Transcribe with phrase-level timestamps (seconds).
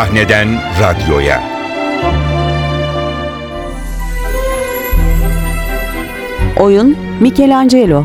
[0.00, 0.48] Sahneden
[0.80, 1.42] radyoya.
[6.60, 8.04] Oyun Michelangelo.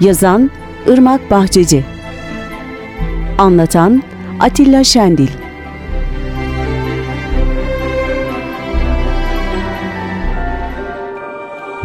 [0.00, 0.50] Yazan
[0.86, 1.84] Irmak Bahçeci.
[3.38, 4.02] Anlatan
[4.40, 5.28] Atilla Şendil.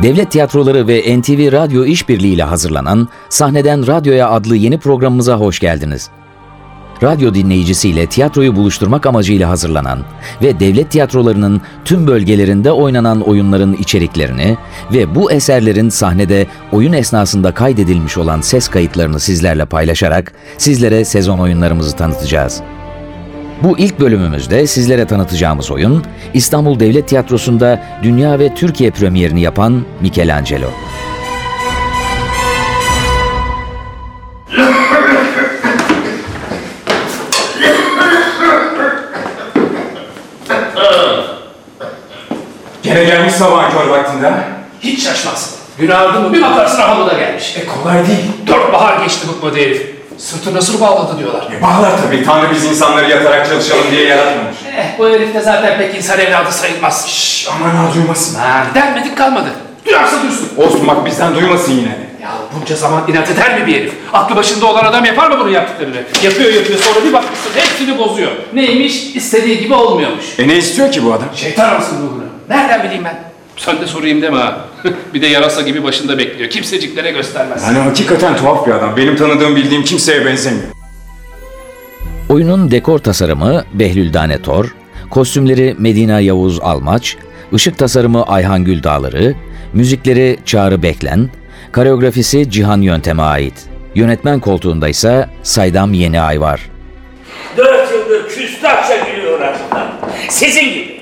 [0.03, 6.09] Devlet Tiyatroları ve NTV Radyo İşbirliği ile hazırlanan Sahneden Radyoya adlı yeni programımıza hoş geldiniz.
[7.03, 9.99] Radyo dinleyicisiyle tiyatroyu buluşturmak amacıyla hazırlanan
[10.41, 14.57] ve devlet tiyatrolarının tüm bölgelerinde oynanan oyunların içeriklerini
[14.93, 21.95] ve bu eserlerin sahnede oyun esnasında kaydedilmiş olan ses kayıtlarını sizlerle paylaşarak sizlere sezon oyunlarımızı
[21.95, 22.61] tanıtacağız.
[23.63, 26.03] Bu ilk bölümümüzde sizlere tanıtacağımız oyun
[26.33, 30.69] İstanbul Devlet Tiyatrosu'nda dünya ve Türkiye premierini yapan Michelangelo.
[43.39, 44.33] Sabahın kör vaktinde.
[44.81, 45.55] Hiç şaşmaz.
[45.77, 47.57] Gün ağrıdı mı bir bakarsın da gelmiş.
[47.57, 48.25] E kolay değil.
[48.47, 49.95] Dört bahar geçti bıkmadı herif.
[50.17, 51.47] Sırtı nasıl bağladı diyorlar.
[51.57, 52.23] E bağlar tabii.
[52.23, 54.55] Tanrı biz insanları yatarak çalışalım diye yaratmamış.
[54.77, 57.07] Eh bu herif de zaten pek insan evladı sayılmaz.
[57.09, 58.39] Şşş aman ha duymasın.
[58.39, 59.49] Ha, denmedik kalmadı.
[59.85, 60.49] Duyarsa duysun.
[60.57, 61.97] Olsun bak bizden duymasın yine.
[62.21, 63.93] Ya bunca zaman inat eder mi bir herif?
[64.13, 65.95] Aklı başında olan adam yapar mı bunu yaptıklarını?
[66.23, 68.31] Yapıyor yapıyor sonra bir bakmışsın hepsini bozuyor.
[68.53, 69.15] Neymiş?
[69.15, 70.25] İstediği gibi olmuyormuş.
[70.39, 71.27] E ne istiyor ki bu adam?
[71.35, 72.23] Şeytan alsın ruhunu.
[72.49, 73.28] Nereden bileyim ben?
[73.59, 74.65] Sen de sorayım deme ha.
[75.13, 76.49] bir de yarasa gibi başında bekliyor.
[76.49, 77.63] Kimseciklere göstermez.
[77.63, 78.97] Yani hakikaten tuhaf bir adam.
[78.97, 80.67] Benim tanıdığım bildiğim kimseye benzemiyor.
[82.29, 84.75] Oyunun dekor tasarımı Behlül Danetor,
[85.09, 87.17] kostümleri Medina Yavuz Almaç,
[87.53, 89.35] ışık tasarımı Ayhan Gül Dağları,
[89.73, 91.29] müzikleri Çağrı Beklen,
[91.73, 93.53] koreografisi Cihan Yöntem'e ait.
[93.95, 96.69] Yönetmen koltuğunda ise Saydam Yeni Ay var.
[97.57, 99.91] Dört yıldır küstahça gülüyor ardından.
[100.29, 101.01] Sizin gibi.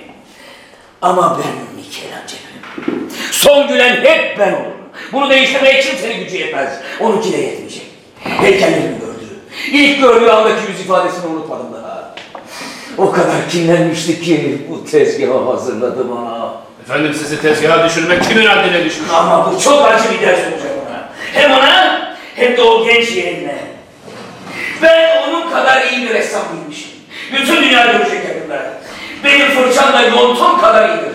[1.01, 3.09] Ama ben Michelangelo'yum.
[3.31, 4.77] Son gülen hep ben olurum.
[5.13, 6.69] Bunu değiştirmeye kimsenin gücü yetmez.
[6.99, 7.85] Onunki de yetmeyecek.
[8.23, 9.39] Heykellerimi gördü.
[9.71, 12.15] İlk gördüğü andaki yüz ifadesini unutmadım daha.
[12.97, 16.53] O kadar kinlenmişti ki bu tezgahı hazırladım ha.
[16.83, 19.09] Efendim sizi tezgaha düşürmek kimin haddine düşmüş?
[19.13, 21.09] Ama bu çok acı bir ders olacak ona.
[21.33, 22.01] Hem ona
[22.35, 23.55] hem de o genç yeğenine.
[24.81, 26.89] Ben onun kadar iyi bir ressam değilmişim.
[27.33, 28.73] Bütün dünya görecek yakında.
[29.23, 31.11] Benim fırçamla yonton kadar iyidir.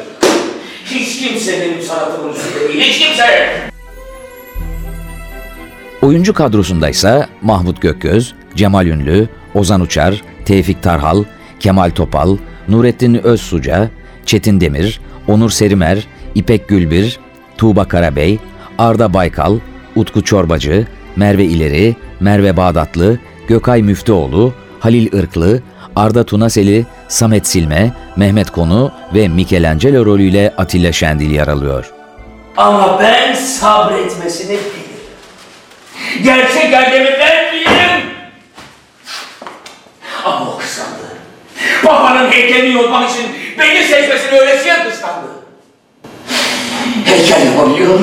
[0.94, 2.80] Hiç kimse benim sanatımın üstünde değil.
[2.80, 3.25] Hiç kimse.
[6.03, 11.25] Oyuncu kadrosundaysa Mahmut Gökgöz, Cemal Ünlü, Ozan Uçar, Tevfik Tarhal,
[11.60, 12.36] Kemal Topal,
[12.69, 13.91] Nurettin Özsuca,
[14.26, 17.19] Çetin Demir, Onur Serimer, İpek Gülbir,
[17.58, 18.38] Tuğba Karabey,
[18.78, 19.58] Arda Baykal,
[19.97, 20.86] Utku Çorbacı,
[21.16, 25.62] Merve İleri, Merve Bağdatlı, Gökay Müftüoğlu, Halil Irklı,
[25.97, 31.92] Arda Tunaseli, Samet Silme, Mehmet Konu ve Michelangelo rolüyle Atilla Şendil yer alıyor.
[32.56, 34.92] Ama ben sabretmesini bilirim.
[36.25, 38.10] Gerçek erdemi ben bilirim.
[40.25, 40.92] Ama o kıskandı.
[41.84, 43.26] Babanın heykelini yolmak için
[43.58, 45.26] beni seçmesini öylesiye kıskandı.
[47.04, 47.98] Heykel yapabiliyor.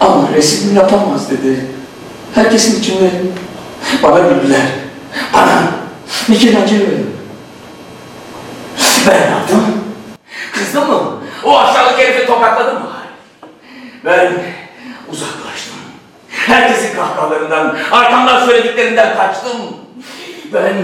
[0.00, 1.66] Ama resim yapamaz dedi.
[2.34, 3.10] Herkesin içinde.
[4.02, 4.62] Bana güldüler.
[5.34, 5.79] Bana.
[6.30, 6.98] Michelangelo'ya.
[9.06, 9.84] Ben ne yaptım?
[10.52, 11.22] Kızdım mı?
[11.44, 12.90] O aşağılık herifi tokatladım mı?
[14.04, 14.32] Ben
[15.08, 15.74] uzaklaştım.
[16.28, 19.76] Herkesin kahkahalarından, arkamdan söylediklerinden kaçtım.
[20.54, 20.74] Ben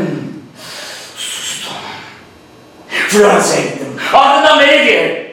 [1.16, 1.72] sustum.
[3.08, 4.00] Fransa'ya gittim.
[4.12, 5.26] Ardından Venedik'e.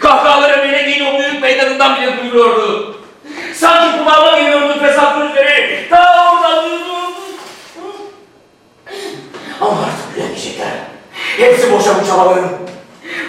[0.00, 2.96] Kahkahaları Venedik'in o büyük meydanından bile duyuluyordu.
[3.54, 5.88] Sanki kulağıma geliyordu fesat rüzgarı.
[5.90, 7.21] Ta oradan duyuluyordu.
[9.62, 10.68] Ama artık bilemeyecekler.
[11.36, 12.52] Hepsi boşa bu çabalarım.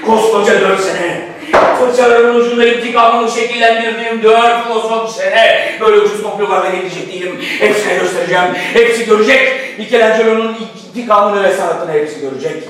[0.05, 1.33] Koskoca dört sene.
[1.79, 5.73] Fırçaların ucunda intikamını şekillendirdiğim dört filozof sene.
[5.81, 7.39] Böyle ucuz komplolarla gelecek değilim.
[7.59, 8.55] Hepsine göstereceğim.
[8.73, 9.79] Hepsi görecek.
[9.79, 10.57] Michelangelo'nun
[10.89, 12.63] intikamını ve sanatını hepsi görecek.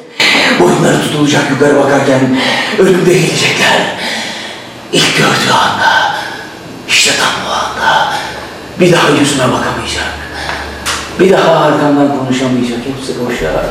[0.60, 2.38] Boyunları tutulacak yukarı bakarken
[2.80, 3.82] önümde gelecekler.
[4.94, 6.16] İlk gördüğü anda,
[6.88, 8.14] işte tam bu anda
[8.80, 10.23] bir daha yüzüme bakamayacak.
[11.19, 12.80] Bir daha arkamdan konuşamayacak.
[12.86, 13.65] Hepsi boşa.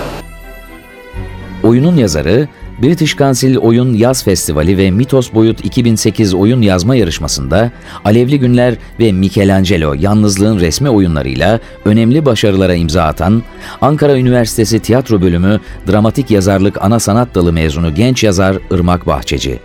[1.62, 2.48] Oyunun yazarı,
[2.82, 7.70] British Council Oyun Yaz Festivali ve Mitos Boyut 2008 oyun yazma yarışmasında
[8.04, 13.42] Alevli Günler ve Michelangelo Yalnızlığın resmi oyunlarıyla önemli başarılara imza atan
[13.80, 15.60] Ankara Üniversitesi Tiyatro Bölümü
[15.90, 19.58] Dramatik Yazarlık Ana Sanat Dalı mezunu genç yazar Irmak Bahçeci.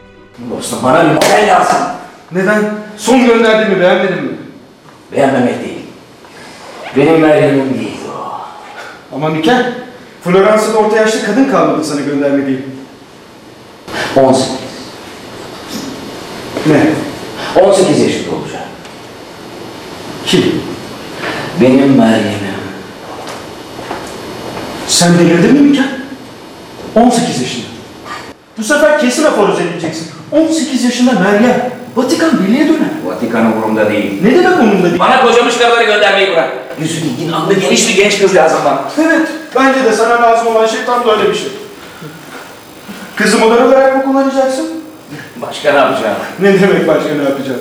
[0.51, 1.77] Dostum bana bir model lazım.
[2.31, 2.63] Neden?
[2.97, 4.31] Son gönderdiğimi beğenmedin mi?
[5.11, 5.66] Beğenmemek değil.
[6.97, 8.07] Benim Meryem'im değildi
[9.11, 9.15] o.
[9.15, 9.73] Ama Mikel,
[10.23, 12.65] Floransa'da orta yaşlı kadın kalmadı sana göndermeliyim.
[14.15, 14.47] 18.
[16.65, 16.83] Ne?
[17.61, 18.61] 18 yaşında olacak.
[20.25, 20.61] Kim?
[21.61, 22.57] Benim Meryem'im.
[24.87, 25.87] Sen delirdin mi Mikel?
[26.95, 27.65] 18 yaşında.
[28.57, 30.07] Bu sefer kesin aforoz edileceksin.
[30.31, 31.71] 18 yaşında Meryem.
[31.95, 32.89] Vatikan birliğe döner.
[33.05, 34.23] Vatikan umurumda değil.
[34.23, 34.99] Ne demek onunla değil?
[34.99, 36.66] Bana kocamış karıları göndermeyi bırak.
[36.79, 38.81] Yüzü dingin, alnı geniş bir genç kız lazım bana.
[39.07, 41.47] Evet, bence de sana lazım olan şey tam da öyle bir şey.
[43.15, 44.67] Kızı model olarak mı kullanacaksın?
[45.35, 46.15] Başka ne yapacağım?
[46.39, 47.59] Ne demek başka ne yapacağım?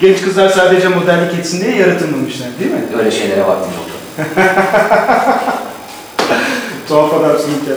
[0.00, 2.84] Genç kızlar sadece modellik etsin diye yaratılmamışlar değil mi?
[2.98, 3.92] Öyle şeylere vaktim yoktu.
[6.88, 7.76] Tuhaf adamsın Mikel.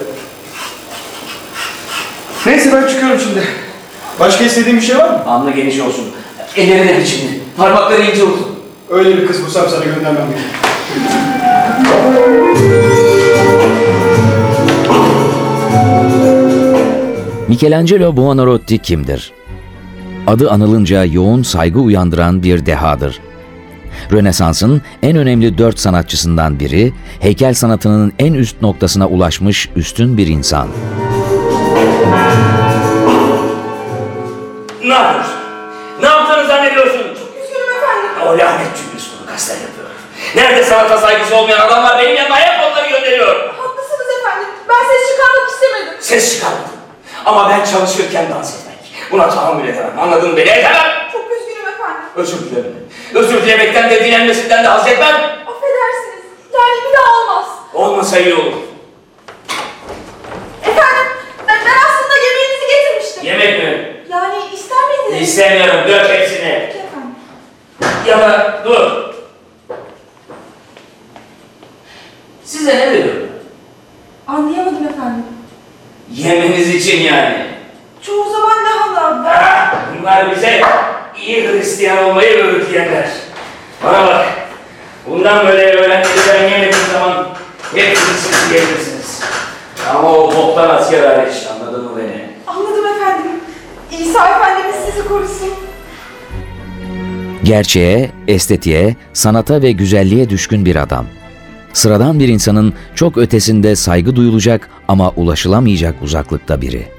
[2.46, 3.44] Neyse ben çıkıyorum şimdi.
[4.20, 5.24] Başka istediğin bir şey var mı?
[5.28, 6.06] Alnı geniş olsun.
[6.56, 7.40] Elleri de biçimli.
[7.58, 8.60] Parmakları ince olsun.
[8.90, 10.28] Öyle bir kız bulsam sana göndermem.
[17.48, 19.32] Michelangelo Buonarroti kimdir?
[20.28, 23.20] Adı anılınca yoğun saygı uyandıran bir dehadır.
[24.12, 30.68] Rönesans'ın en önemli dört sanatçısından biri, heykel sanatının en üst noktasına ulaşmış üstün bir insan.
[34.84, 35.34] Ne yapıyorsun?
[36.02, 37.00] Ne yaptığını zannediyorsun?
[37.00, 38.28] Üzgünüm efendim.
[38.28, 39.79] O lanet cümlesi bunu kasten yapıyor.
[40.36, 43.54] Nerede sanata saygısı olmayan adamlar benim yanıma hep onları gönderiyor.
[43.58, 44.48] Haklısınız efendim.
[44.70, 45.94] Ben ses çıkarmak istemedim.
[46.02, 46.80] Ses çıkarmadım.
[47.26, 48.78] Ama ben çalışırken dans etmek.
[49.12, 50.00] Buna tahammül edemem.
[50.00, 50.50] Anladın mı beni?
[50.50, 51.10] Edemem.
[51.12, 52.02] Çok üzgünüm efendim.
[52.16, 52.90] Özür dilerim.
[53.16, 55.16] Özür dilemekten de dilenmesinden de haz etmem.
[55.16, 56.26] Affedersiniz.
[56.54, 57.46] Yani bir daha olmaz.
[57.74, 58.54] Olmasa iyi olur.
[60.64, 61.12] Efendim
[61.48, 63.24] ben, ben aslında yemeğinizi getirmiştim.
[63.24, 64.04] Yemek mi?
[64.10, 65.30] Yani ister miydiniz?
[65.30, 65.88] İstemiyorum.
[65.88, 66.70] Dök hepsini.
[66.74, 67.16] Peki efendim.
[68.08, 69.09] Ya da dur.
[72.50, 73.30] Size ne veriyorum?
[74.28, 75.24] Anlayamadım efendim.
[76.14, 77.46] Yemeniz için yani.
[78.02, 80.62] Çoğu zaman ne hala Ha, bunlar bize
[81.22, 83.10] iyi Hristiyan olmayı öğütleyenler.
[83.84, 84.26] Bana bak.
[85.10, 87.28] Bundan böyle öğrenciler yemediğim zaman
[87.76, 89.22] hepsini siz yiyebilirsiniz.
[89.90, 92.30] Ama o boktan asker hariç anladın mı beni?
[92.48, 93.32] Anladım efendim.
[93.92, 95.50] İsa Efendimiz sizi korusun.
[97.44, 101.06] Gerçeğe, estetiğe, sanata ve güzelliğe düşkün bir adam.
[101.74, 106.99] Sıradan bir insanın çok ötesinde saygı duyulacak ama ulaşılamayacak uzaklıkta biri.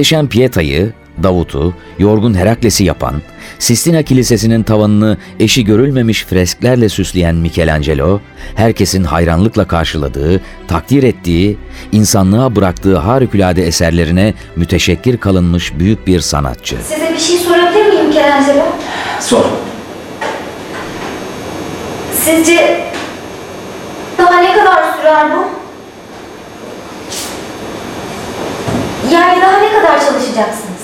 [0.00, 0.92] Muhteşem Pieta'yı,
[1.22, 3.22] Davut'u, yorgun Herakles'i yapan,
[3.58, 8.20] Sistina Kilisesi'nin tavanını eşi görülmemiş fresklerle süsleyen Michelangelo,
[8.54, 11.58] herkesin hayranlıkla karşıladığı, takdir ettiği,
[11.92, 16.76] insanlığa bıraktığı harikulade eserlerine müteşekkir kalınmış büyük bir sanatçı.
[16.88, 18.66] Size bir şey sorabilir miyim Michelangelo?
[19.20, 19.44] Sor.
[22.24, 22.80] Sizce
[24.18, 25.59] daha ne kadar sürer bu?
[29.10, 30.80] Yani daha ne kadar çalışacaksınız?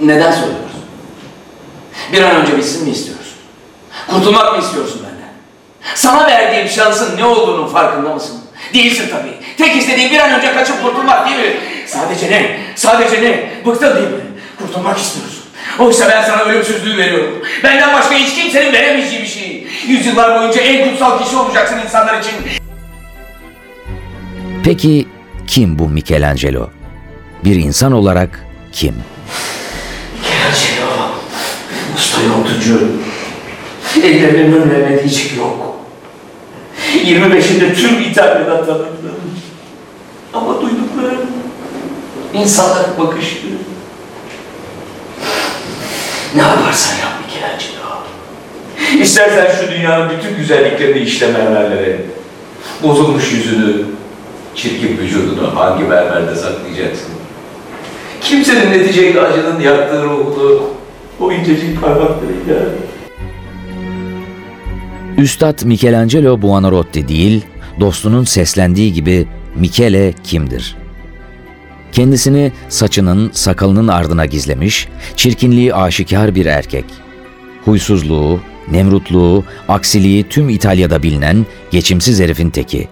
[0.00, 0.80] Neden soruyorsun?
[2.12, 3.32] Bir an önce bitsin mi istiyorsun?
[4.10, 5.32] Kurtulmak mı istiyorsun benden?
[5.94, 8.40] Sana verdiğim şansın ne olduğunun farkında mısın?
[8.74, 9.34] Değilsin tabii.
[9.58, 11.56] Tek istediğin bir an önce kaçıp kurtulmak değil mi?
[11.86, 12.58] Sadece ne?
[12.76, 13.50] Sadece ne?
[13.66, 14.20] Bıktın değil mi?
[14.58, 15.44] Kurtulmak istiyorsun.
[15.78, 17.42] Oysa ben sana ölümsüzlüğü veriyorum.
[17.64, 19.66] Benden başka hiç kimsenin veremeyeceği bir şey.
[19.86, 22.32] Yüzyıllar boyunca en kutsal kişi olacaksın insanlar için.
[24.64, 25.06] Peki
[25.50, 26.68] kim bu Michelangelo?
[27.44, 28.94] Bir insan olarak kim?
[30.22, 31.10] Michelangelo,
[31.96, 32.88] usta yoltucu.
[34.02, 35.76] Ellerinin önüne diyecek yok.
[37.04, 39.20] 25'inde tüm İtalya'da tanıdım.
[40.34, 41.26] Ama duyduklarım
[42.34, 43.36] insanların bakışı.
[46.34, 48.02] Ne yaparsan yap Michelangelo.
[49.02, 52.00] İstersen şu dünyanın bütün güzelliklerini işle mermerlere.
[52.82, 53.84] Bozulmuş yüzünü,
[54.62, 57.08] çirkin vücudunu hangi mermerde saklayacaksın?
[58.20, 60.62] Kimsenin ne diyeceği acının yaktığı ruhunu
[61.20, 62.56] o incecik parmaklarıyla
[65.18, 67.44] Üstad Michelangelo Buonarroti değil,
[67.80, 70.76] dostunun seslendiği gibi Michele kimdir?
[71.92, 76.84] Kendisini saçının, sakalının ardına gizlemiş, çirkinliği aşikar bir erkek.
[77.64, 78.40] Huysuzluğu,
[78.70, 82.88] nemrutluğu, aksiliği tüm İtalya'da bilinen geçimsiz herifin teki.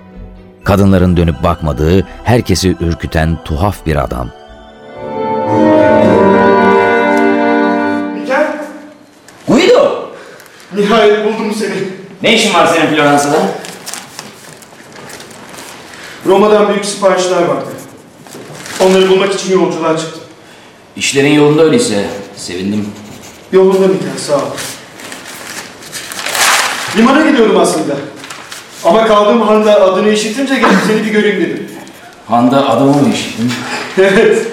[0.64, 4.30] Kadınların dönüp bakmadığı, herkesi ürküten tuhaf bir adam.
[8.14, 8.46] Mikel,
[9.48, 10.10] Guido!
[10.74, 11.74] nihayet buldum seni.
[12.22, 13.48] Ne işin var senin Floransa'da?
[16.26, 17.68] Roma'dan büyük siparişler vardı.
[18.80, 20.22] Onları bulmak için yolculuğa çıktım.
[20.96, 22.06] İşlerin yolunda öyleyse.
[22.36, 22.88] Sevindim.
[23.52, 24.50] Yolunda Mikel, sağ ol.
[26.96, 27.94] Limana gidiyordum aslında.
[28.84, 31.66] Ama kaldığım handa adını işitince gelip seni bir göreyim dedim.
[32.28, 33.52] Handa adamı mı işittin?
[33.98, 34.46] evet.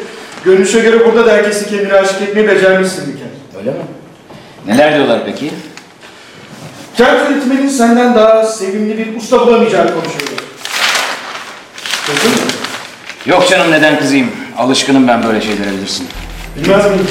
[0.45, 3.27] Görünüşe göre burada da herkesi kendine aşık etmeyi becermişsin Mikel.
[3.59, 3.77] Öyle mi?
[4.67, 5.51] Neler diyorlar peki?
[6.97, 10.41] Kent yönetmenin senden daha sevimli bir usta bulamayacağını konuşuyordu.
[12.05, 12.37] Kızdın mı?
[13.25, 14.31] Yok canım neden kızayım?
[14.57, 16.07] Alışkınım ben böyle şeylere bilirsin.
[16.55, 17.07] Bilmez miyim?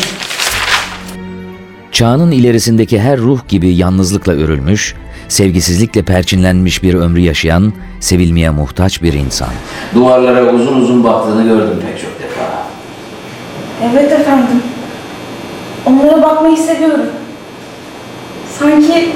[1.93, 4.95] Çağının ilerisindeki her ruh gibi yalnızlıkla örülmüş,
[5.29, 9.49] sevgisizlikle perçinlenmiş bir ömrü yaşayan, sevilmeye muhtaç bir insan.
[9.95, 12.45] Duvarlara uzun uzun baktığını gördüm pek çok defa.
[13.93, 14.63] Evet efendim.
[15.87, 17.07] Onlara bakmayı seviyorum.
[18.59, 19.13] Sanki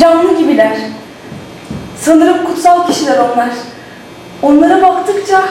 [0.00, 0.78] canlı gibiler.
[2.00, 3.50] Sanırım kutsal kişiler onlar.
[4.42, 5.42] Onlara baktıkça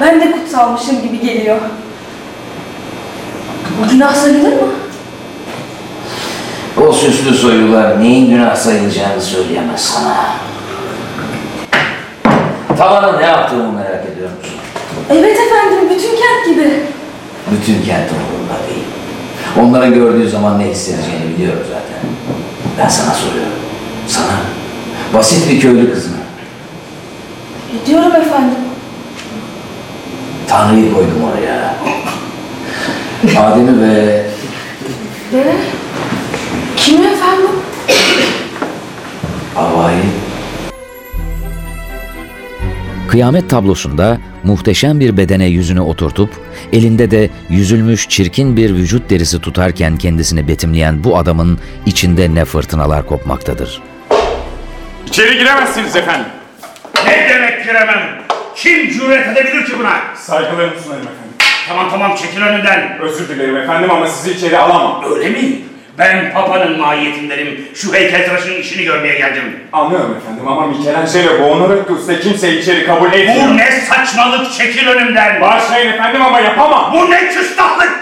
[0.00, 1.58] ben de kutsalmışım gibi geliyor.
[3.84, 4.68] Bu günah sayılır mı?
[6.88, 10.16] O süslü soylular neyin günah sayılacağını söyleyemez sana.
[12.78, 14.54] Tavanın ne yaptığımı merak ediyor musun?
[15.10, 16.70] Evet efendim, bütün kent gibi.
[17.52, 18.84] Bütün kent umurumda değil.
[19.60, 22.10] Onların gördüğü zaman ne hissedeceğini biliyorum zaten.
[22.78, 23.52] Ben sana soruyorum.
[24.08, 24.36] Sana.
[25.14, 26.16] Basit bir köylü kızına.
[27.82, 28.58] Ediyorum efendim.
[30.48, 31.74] Tanrı'yı koydum oraya.
[33.46, 34.24] Adem'i ve
[35.32, 35.44] Ve
[43.10, 46.30] Kıyamet tablosunda muhteşem bir bedene yüzünü oturtup,
[46.72, 53.06] elinde de yüzülmüş çirkin bir vücut derisi tutarken kendisini betimleyen bu adamın içinde ne fırtınalar
[53.06, 53.82] kopmaktadır.
[55.06, 56.26] İçeri giremezsiniz efendim.
[57.06, 58.22] Ne demek giremem?
[58.56, 60.00] Kim cüret edebilir ki buna?
[60.16, 61.34] Saygılarımı sunarım efendim.
[61.68, 62.98] Tamam tamam çekil önünden.
[63.00, 65.04] Özür dilerim efendim ama sizi içeri alamam.
[65.14, 65.60] Öyle mi?
[66.00, 67.68] Ben papanın mahiyetindenim.
[67.74, 69.42] Şu heykeltıraşın işini görmeye geldim.
[69.72, 73.48] Anlıyorum efendim ama Michelangelo Buonarroti usta kimseyi içeri kabul etmiyor.
[73.48, 75.40] Bu ne saçmalık çekil önümden.
[75.40, 76.92] Bağışlayın efendim ama yapamam.
[76.92, 77.92] Bu ne küstahlık?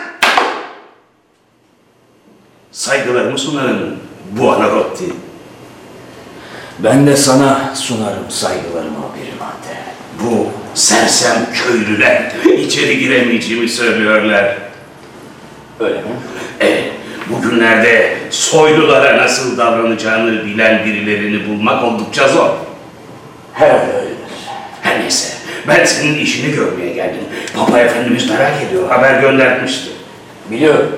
[2.72, 3.96] Saygılarımı sunarım.
[4.30, 5.04] Buonarroti.
[6.78, 9.78] ben de sana sunarım saygılarımı bir madde.
[10.22, 12.22] Bu sersem köylüler
[12.58, 14.56] içeri giremeyeceğimi söylüyorlar.
[15.80, 16.02] Öyle mi?
[17.30, 22.50] Bugünlerde soylulara nasıl davranacağını bilen birilerini bulmak oldukça zor.
[23.60, 24.18] Öyledir.
[24.82, 25.34] Her neyse,
[25.68, 27.20] ben senin işini görmeye geldim.
[27.56, 29.90] Papa Efendimiz merak ediyor, haber göndermişti.
[30.50, 30.92] Biliyorum.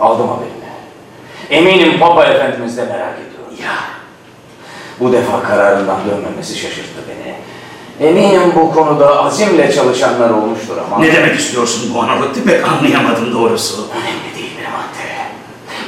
[0.00, 0.54] Aldım haberini.
[1.50, 3.68] Eminim Papa Efendimiz de merak ediyor.
[3.68, 3.74] Ya,
[5.00, 7.34] Bu defa kararından dönmemesi şaşırttı beni.
[8.08, 11.04] Eminim bu konuda azimle çalışanlar olmuştur ama...
[11.04, 13.88] ne demek istiyorsun bu analotti pek anlayamadım doğrusu.
[13.90, 14.84] Önemli değil Mehmet.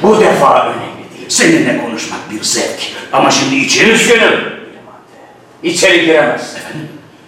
[0.03, 1.29] Bu defa önemli değil.
[1.29, 2.79] Seninle konuşmak bir zevk.
[3.13, 3.89] Ama şimdi içeri...
[3.89, 4.57] Üzgünüm.
[5.63, 6.55] İçeri giremez.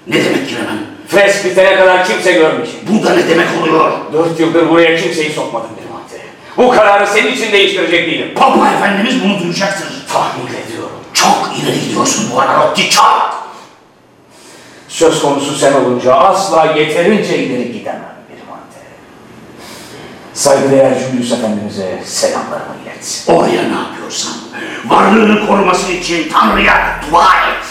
[0.07, 0.79] Ne demek giremem?
[1.07, 2.75] Fresk bitene kadar kimse görmeyecek.
[2.89, 3.91] Bu da ne demek oluyor?
[4.13, 6.21] Dört yıldır buraya kimseyi sokmadım madde.
[6.57, 8.31] Bu kararı senin için değiştirecek değilim.
[8.35, 9.87] Papa Efendimiz bunu duyacaktır.
[10.13, 10.99] Tahmin ediyorum.
[11.13, 13.49] Çok ileri gidiyorsun bu analotti, çok!
[14.87, 18.08] Söz konusu sen olunca asla yeterince ileri gidemem.
[20.39, 23.23] Saygıdeğer Julius Efendimiz'e selamlarımı ilet.
[23.27, 24.33] Oraya ne yapıyorsan,
[24.87, 26.73] varlığını koruması için Tanrı'ya
[27.11, 27.65] dua et.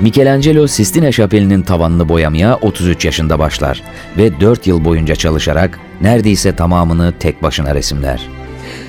[0.00, 3.82] Michelangelo Sistine Şapeli'nin tavanını boyamaya 33 yaşında başlar
[4.18, 8.28] ve 4 yıl boyunca çalışarak neredeyse tamamını tek başına resimler.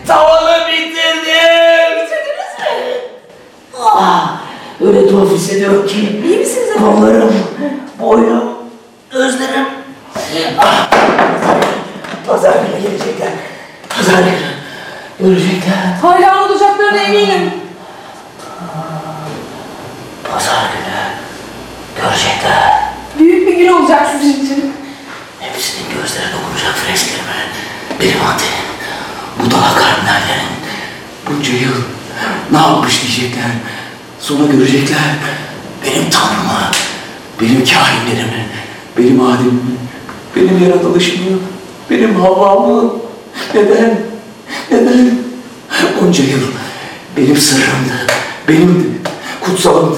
[0.08, 1.96] Tavanı bitirdim.
[1.96, 2.98] Bitirdiniz mi?
[3.80, 4.42] Ah,
[4.82, 6.22] öyle tuhaf hissediyorum ki.
[6.26, 6.96] İyi misiniz efendim?
[6.96, 7.34] Kollarım,
[8.00, 8.44] boynum,
[9.12, 9.66] gözlerim.
[10.58, 10.90] Ah,
[12.28, 13.30] pazar günü gelecekler.
[13.90, 14.56] Pazar günü
[15.20, 15.94] görecekler.
[16.02, 17.52] Hala olacaklarına eminim.
[20.32, 20.96] Pazar günü
[22.02, 22.84] görecekler.
[23.20, 24.74] Büyük bir gün olacak sizin için.
[25.40, 27.46] Hepsinin gözleri dokunacak fresklerime.
[28.00, 28.46] Benim adım.
[29.40, 30.56] Bu dalak haremlerlerin
[31.30, 31.82] bunca yıl
[32.52, 33.52] ne yapmış diyecekler.
[34.20, 35.16] Sonra görecekler
[35.86, 36.72] benim tanrımı,
[37.42, 38.46] benim kahinlerimi,
[38.98, 39.76] benim ademimi,
[40.36, 41.40] benim yaratılışımı,
[41.96, 42.94] benim havamı.
[43.54, 43.98] Neden?
[44.72, 45.12] Neden?
[46.04, 46.40] Onca yıl
[47.18, 47.94] benim sırrımdı,
[48.48, 48.88] benimdi,
[49.42, 49.98] kutsalımdı.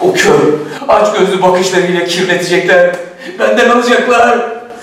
[0.00, 0.40] O kör,
[0.88, 2.96] aç gözlü bakışlarıyla kirletecekler.
[3.38, 4.38] Benden alacaklar.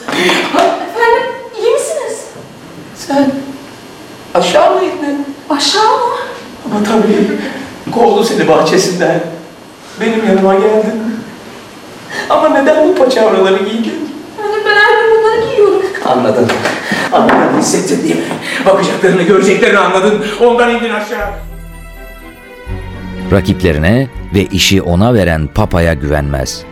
[0.09, 1.23] Efendim
[1.61, 2.19] iyi misiniz?
[2.95, 3.31] Sen
[4.33, 5.25] aşağı mı indin?
[5.49, 6.15] Aşağı mı?
[6.65, 7.27] Ama tabii
[7.91, 9.19] kovdu seni bahçesinden.
[10.01, 11.01] Benim yanıma geldin.
[12.29, 14.09] Ama neden bu paçavraları giydin?
[14.39, 15.81] Efendim ben her gün bunları giyiyorum.
[16.09, 16.47] Anladın.
[17.13, 18.23] Anladın hissettin değil mi?
[18.65, 20.25] Bakacaklarını göreceklerini anladın.
[20.41, 21.29] Ondan indin aşağı.
[23.31, 26.63] Rakiplerine ve işi ona veren Papa'ya güvenmez.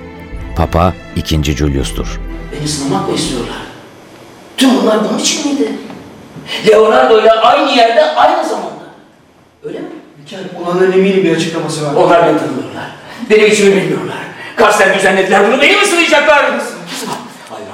[0.55, 1.43] Papa 2.
[1.43, 2.19] Julius'tur.
[2.51, 3.55] Beni sınamak mı istiyorlar?
[4.57, 5.71] Tüm bunlar bunun için miydi?
[6.67, 8.67] Leonardo ile aynı yerde aynı zamanda.
[9.63, 9.85] Öyle mi?
[10.67, 11.93] Ondan eminim bir açıklaması var.
[11.93, 12.91] Onlar beni tanımıyorlar.
[13.29, 14.17] Benim içimi bilmiyorlar.
[14.55, 15.61] Kasten düzenlediler bunu.
[15.61, 16.45] Beni mi sınayacaklar?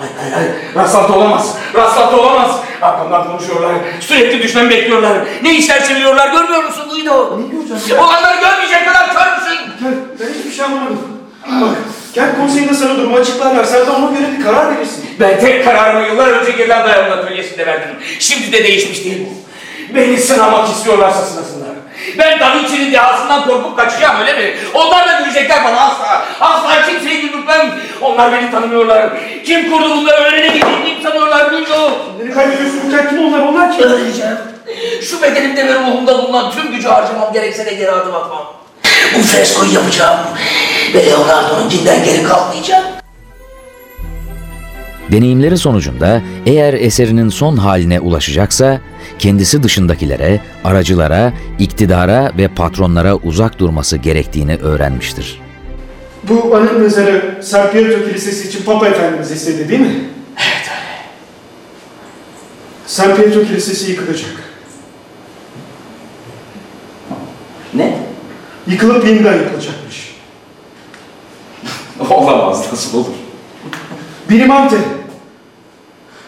[0.03, 0.75] Hayır, hayır, hayır, hayır.
[0.75, 1.55] Rastlantı olamaz.
[1.75, 2.51] Rastlantı olamaz.
[2.81, 3.71] Arkamdan konuşuyorlar.
[3.99, 5.17] Sürekli düşmemi bekliyorlar.
[5.43, 7.39] Ne işler çeviriyorlar görmüyor musun Guido?
[7.41, 8.03] Ne göreceğim?
[8.03, 9.59] Olanları görmeyecek kadar kör müsün?
[9.83, 10.99] Gel, ben hiçbir şey anlamadım.
[11.61, 11.77] Bak,
[12.13, 13.65] gel konseyinde sana durumu açıklarlar.
[13.65, 15.05] Sen de ona göre bir karar verirsin.
[15.19, 17.95] Ben tek kararımı yıllar önce girilen dayanın atölyesinde verdim.
[18.19, 19.43] Şimdi de değişmiş değil bu.
[19.95, 21.72] Beni sınamak istiyorlarsa sınasınlar.
[22.17, 24.55] Ben Da Vinci'nin dehasından korkup kaçacağım öyle mi?
[24.73, 26.25] Onlar da gülecekler bana asla.
[26.41, 27.71] Asla kimseyi güldürmem.
[28.01, 29.09] Onlar beni tanımıyorlar.
[29.45, 31.91] Kim kurdu bunları öğrenebildiğimi sanıyorlar Güldo.
[32.19, 32.89] Beni kaybediyorsun.
[32.91, 33.39] Gel kim onlar?
[33.39, 33.87] Onlar kim?
[33.87, 34.37] Öğreneceğim.
[35.01, 38.53] Şu bedenimde ve ruhumda bulunan tüm gücü harcamam gerekse de geri adım atmam.
[39.15, 40.19] Bu freskoyu yapacağım.
[40.93, 43.02] Ve Leonardo'nunkinden geri kalmayacağım.
[45.13, 48.81] Deneyimleri sonucunda eğer eserinin son haline ulaşacaksa
[49.19, 55.41] kendisi dışındakilere, aracılara, iktidara ve patronlara uzak durması gerektiğini öğrenmiştir.
[56.23, 59.99] Bu anıt mezarı San Pietro Kilisesi için Papa Efendimiz istedi değil mi?
[60.37, 60.97] Evet öyle.
[62.85, 64.43] San Pietro Kilisesi yıkılacak.
[67.73, 67.97] Ne?
[68.67, 70.15] Yıkılıp yeniden yapılacakmış.
[72.09, 73.13] Olamaz nasıl olur?
[74.29, 75.02] Birimante.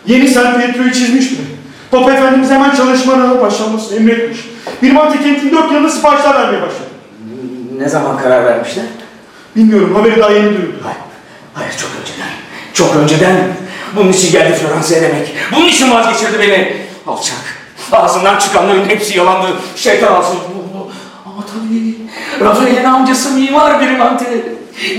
[0.07, 1.41] Yeni San Pietro'yu çizmiş bile.
[1.91, 4.39] Papa Efendimiz hemen çalışmalarına başlanmasını emretmiş.
[4.81, 6.89] Birimante kentin dört yanına siparişler vermeye başladı.
[7.77, 8.85] Ne zaman karar vermişler?
[9.55, 10.77] Bilmiyorum haberi daha yeni duyuldu.
[10.83, 10.97] Hayır,
[11.53, 12.29] hayır çok önceden.
[12.73, 13.35] Çok önceden.
[13.95, 15.33] Bunun için geldi Floransa'ya demek.
[15.55, 16.77] Bunun için vazgeçirdi beni.
[17.07, 17.37] Alçak.
[17.91, 19.47] Ağzından çıkanların hepsi yalandı.
[19.75, 20.37] Şeytan alsın.
[21.25, 21.95] Ama tabii
[22.45, 24.25] Rafael'in amcası mimar Birimante.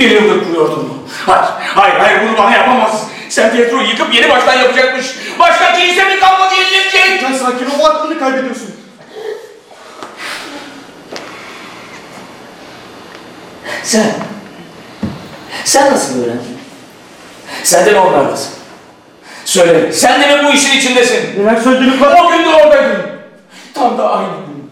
[0.01, 0.95] Bir yıldır kuruyordun mu?
[1.27, 3.07] Hayır, hayır, hayır bunu bana yapamaz.
[3.29, 5.07] Sen Pietro'yu yıkıp yeni baştan yapacakmış.
[5.39, 7.21] Başka kilise mi kalmadı yenilecek?
[7.21, 8.71] Sen sakin ol, aklını kaybediyorsun.
[13.83, 14.15] Sen,
[15.65, 16.59] sen nasıl öğrendin?
[17.63, 18.53] Sen de mi onlardasın?
[19.45, 21.21] Söyle, sen de mi bu işin içindesin?
[21.39, 22.25] Neler söylediğini kadar...
[22.25, 23.03] O gün de oradaydın.
[23.75, 24.71] Tam da aynı gün.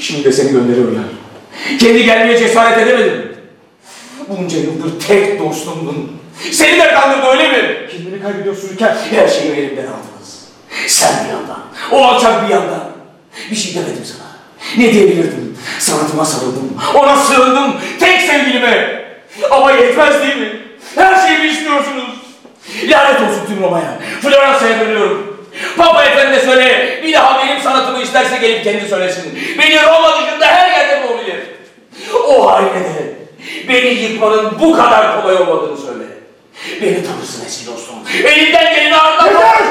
[0.00, 1.04] Şimdi de seni gönderiyorlar.
[1.80, 3.36] Kendi gelmeye cesaret edemedin.
[4.28, 6.23] Bunca yıldır tek dostumdun.
[6.52, 7.88] Seni de kandırdı öyle mi?
[7.92, 8.96] Kendini kaybediyorsun Ülker.
[9.10, 10.48] Her şeyi elimden aldınız.
[10.86, 11.58] Sen bir yandan,
[11.92, 12.84] o alçak bir yandan.
[13.50, 14.28] Bir şey demedim sana.
[14.76, 15.58] Ne diyebilirdim?
[15.78, 19.04] Sanatıma sarıldım, ona sığındım, tek sevgilime.
[19.50, 20.60] Ama yetmez değil mi?
[20.94, 22.10] Her şeyi istiyorsunuz.
[22.84, 23.98] Lanet olsun tüm Roma'ya.
[24.22, 25.46] Floransa'ya dönüyorum.
[25.76, 29.38] Papa efendi söyle, bir daha benim sanatımı isterse gelip kendi söylesin.
[29.58, 31.36] Beni Roma dışında her yerde bulabilir.
[32.28, 33.14] O haline de
[33.68, 36.03] beni yıkmanın bu kadar kolay olmadığını söyle.
[36.82, 37.94] Beni tanırsın eski dostum.
[38.24, 39.26] Elinden geleni ardından...
[39.26, 39.64] Yeter!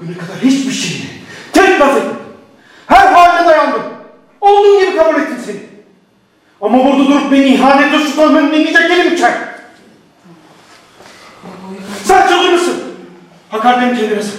[0.00, 1.06] Bugüne kadar hiçbir şeyini,
[1.52, 2.16] tek laf etmedim.
[2.86, 3.82] Her haline dayandım.
[4.40, 5.56] Olduğun gibi kabul ettim seni.
[6.60, 9.32] Ama burada durup beni ihanetle suçlamanın dinleyecek değilim Ülker.
[12.04, 12.82] Sen çıldırmışsın.
[13.48, 14.38] Hakaretlerini kendine sakla.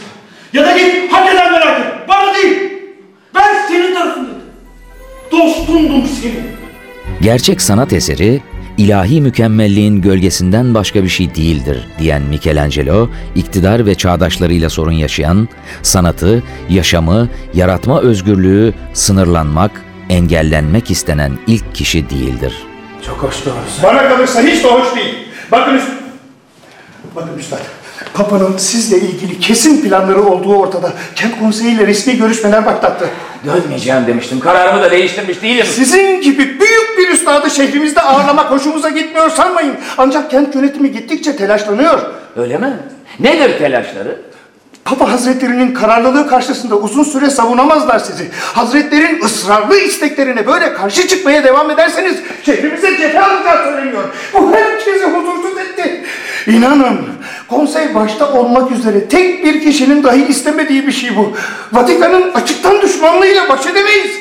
[0.54, 2.10] Ya da git hak edenleri hak et.
[2.10, 2.74] Bana değil.
[3.36, 4.42] Ben senin tarafındayım.
[5.32, 6.52] Dostundum senin.
[7.22, 8.42] Gerçek sanat eseri
[8.80, 15.48] ilahi mükemmelliğin gölgesinden başka bir şey değildir diyen Michelangelo, iktidar ve çağdaşlarıyla sorun yaşayan,
[15.82, 19.72] sanatı, yaşamı, yaratma özgürlüğü sınırlanmak,
[20.10, 22.54] engellenmek istenen ilk kişi değildir.
[23.06, 23.84] Çok hoş doğrusu.
[23.84, 25.16] Bana kalırsa hiç de hoş değil.
[25.52, 25.82] Bakın.
[27.16, 27.60] Bakın üstad.
[28.14, 30.94] Papa'nın sizle ilgili kesin planları olduğu ortada.
[31.16, 33.10] Kent konseyiyle resmi görüşmeler başlattı.
[33.46, 34.40] Dönmeyeceğim demiştim.
[34.40, 35.66] Kararımı da değiştirmiş değilim.
[35.66, 36.59] Sizin gibi
[37.30, 39.76] üstadı şehrimizde ağırlamak hoşumuza gitmiyor sanmayın.
[39.98, 42.00] Ancak kent yönetimi gittikçe telaşlanıyor.
[42.36, 42.74] Öyle mi?
[43.20, 44.22] Nedir telaşları?
[44.86, 48.28] Papa Hazretlerinin kararlılığı karşısında uzun süre savunamazlar sizi.
[48.54, 52.16] Hazretlerin ısrarlı isteklerine böyle karşı çıkmaya devam ederseniz
[52.46, 54.04] şehrimize cephe alacağı söyleniyor.
[54.34, 56.04] Bu herkesi huzursuz etti.
[56.48, 57.00] İnanın
[57.48, 61.34] konsey başta olmak üzere tek bir kişinin dahi istemediği bir şey bu.
[61.72, 64.12] Vatikan'ın açıktan düşmanlığıyla baş edemeyiz.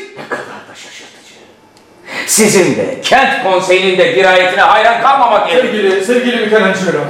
[2.38, 5.70] Sizin de kent konseyinin de dirayetine hayran kalmamak gerekir.
[5.72, 7.01] Sevgili, sevgili Michelangelo.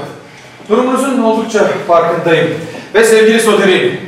[0.69, 2.49] Durumunuzun oldukça farkındayım.
[2.95, 4.01] Ve sevgili Soderini.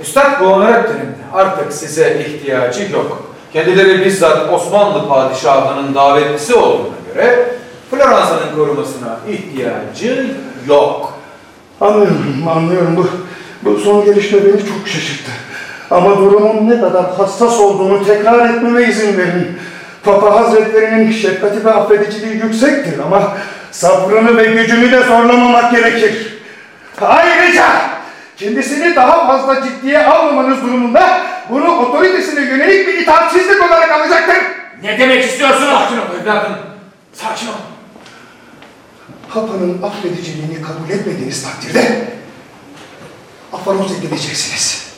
[0.00, 3.34] Üstad Buonarroti'nin artık size ihtiyacı yok.
[3.52, 7.48] Kendileri bizzat Osmanlı padişahının davetlisi olduğuna göre
[7.90, 10.26] Floransa'nın korumasına ihtiyacı
[10.68, 11.14] yok.
[11.80, 12.96] Anlıyorum, anlıyorum.
[12.96, 13.08] Bu,
[13.62, 15.30] bu son gelişme beni çok şaşırttı.
[15.90, 19.58] Ama durumun ne kadar hassas olduğunu tekrar etmeme izin verin.
[20.04, 23.36] Papa Hazretlerinin şefkati ve affediciliği yüksektir ama
[23.70, 26.38] sabrını ve gücünü de zorlamamak gerekir.
[27.00, 27.66] Ayrıca
[28.36, 34.36] kendisini daha fazla ciddiye almamanız durumunda bunu otoritesine yönelik bir itaatsizlik olarak alacaktır.
[34.82, 35.68] Ne demek istiyorsunuz?
[35.70, 36.56] Sakin ol evladım.
[37.12, 37.52] Sakin ol.
[39.34, 42.08] Papa'nın affediciliğini kabul etmediğiniz takdirde
[43.52, 44.88] aforoz edileceksiniz.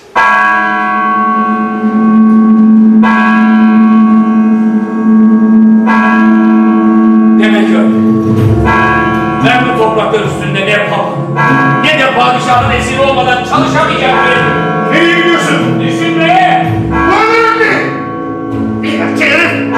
[13.50, 14.96] Çalışamayacağım bir.
[14.96, 15.80] Nereye gidiyorsun?
[15.80, 16.72] Düşünmeye.
[16.92, 18.88] Bana ne?
[18.88, 19.74] Erkeğim!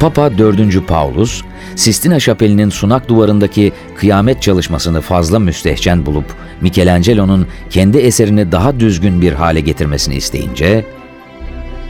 [0.00, 0.86] Papa 4.
[0.86, 1.42] Paulus,
[1.76, 6.24] Sistina Şapeli'nin sunak duvarındaki kıyamet çalışmasını fazla müstehcen bulup
[6.60, 10.84] Michelangelo'nun kendi eserini daha düzgün bir hale getirmesini isteyince,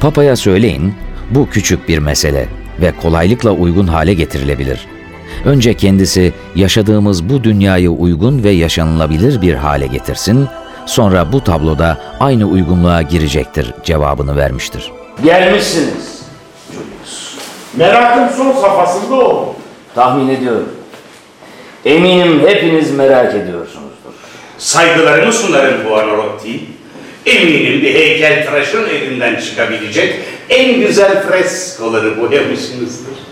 [0.01, 0.95] Papa'ya söyleyin,
[1.31, 2.49] bu küçük bir mesele
[2.81, 4.98] ve kolaylıkla uygun hale getirilebilir.
[5.45, 10.49] Önce kendisi yaşadığımız bu dünyayı uygun ve yaşanılabilir bir hale getirsin,
[10.87, 14.93] sonra bu tabloda aynı uygunluğa girecektir cevabını vermiştir.
[15.25, 16.23] Gelmişsiniz.
[17.77, 19.57] Merakın son safhasında o.
[19.95, 20.69] Tahmin ediyorum.
[21.85, 23.89] Eminim hepiniz merak ediyorsunuzdur.
[24.59, 26.61] Saygılarımı sunarım Buonarroti.
[27.27, 30.15] Eminim bir heykel tıraşın elinden çıkabilecek
[30.51, 33.28] en güzel freskoları boyamışsınızdır.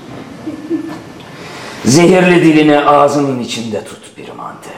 [1.86, 4.70] Zehirli dilini ağzının içinde tut Birmante.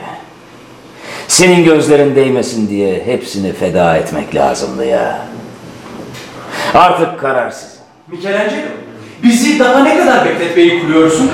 [1.27, 5.21] Senin gözlerin değmesin diye hepsini feda etmek lazımdı ya.
[6.73, 7.69] Artık kararsız.
[8.07, 8.67] Michelangelo,
[9.23, 11.31] bizi daha ne kadar bekletmeyi kuruyorsun?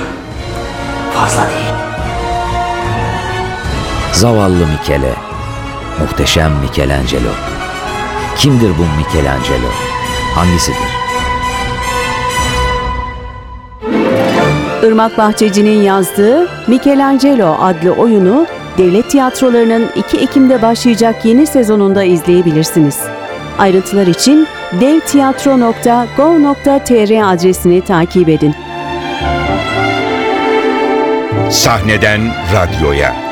[1.14, 1.74] Fazla değil.
[4.12, 5.14] Zavallı Michele,
[6.00, 7.30] muhteşem Michelangelo.
[8.36, 9.70] Kimdir bu Michelangelo?
[10.34, 11.05] Hangisidir?
[14.86, 18.46] Irmak Bahçeci'nin yazdığı Michelangelo adlı oyunu
[18.78, 23.00] devlet tiyatrolarının 2 Ekim'de başlayacak yeni sezonunda izleyebilirsiniz.
[23.58, 24.46] Ayrıntılar için
[24.80, 28.54] devtiyatro.gov.tr adresini takip edin.
[31.50, 32.20] Sahneden
[32.54, 33.25] radyoya.